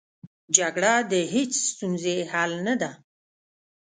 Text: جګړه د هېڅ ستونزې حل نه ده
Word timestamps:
جګړه 0.57 0.93
د 1.11 1.13
هېڅ 1.33 1.51
ستونزې 1.69 2.17
حل 2.31 2.51
نه 2.67 2.75
ده 2.81 2.91